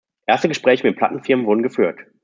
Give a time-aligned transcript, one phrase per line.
[0.25, 1.99] Erste Gespräche mit Plattenfirmen wurden geführt.